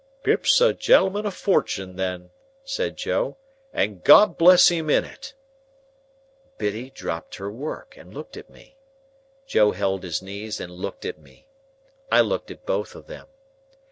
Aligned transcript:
"Pip's 0.23 0.59
a 0.59 0.73
gentleman 0.73 1.27
of 1.27 1.33
fortun' 1.35 1.95
then," 1.95 2.31
said 2.63 2.97
Joe, 2.97 3.37
"and 3.71 4.03
God 4.03 4.35
bless 4.35 4.69
him 4.69 4.89
in 4.89 5.05
it!" 5.05 5.35
Biddy 6.57 6.89
dropped 6.89 7.35
her 7.35 7.51
work, 7.51 7.95
and 7.97 8.11
looked 8.11 8.35
at 8.35 8.49
me. 8.49 8.77
Joe 9.45 9.73
held 9.73 10.01
his 10.01 10.19
knees 10.19 10.59
and 10.59 10.71
looked 10.73 11.05
at 11.05 11.19
me. 11.19 11.45
I 12.11 12.21
looked 12.21 12.49
at 12.49 12.65
both 12.65 12.95
of 12.95 13.05
them. 13.05 13.27